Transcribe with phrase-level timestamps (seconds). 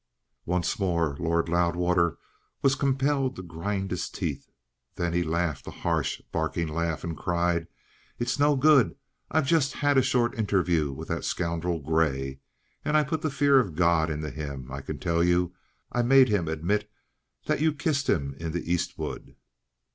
[0.47, 2.17] Once more Lord Loudwater
[2.63, 4.49] was compelled to grind his teeth.
[4.95, 7.67] Then he laughed a harsh, barking laugh, and cried:
[8.17, 8.95] "It's no good!
[9.29, 12.39] I've just had a short interview with that scoundrel Grey.
[12.83, 15.53] And I put the fear of God into him, I can tell you.
[15.91, 16.89] I made him admit
[17.45, 19.35] that you'd kissed him in the East wood."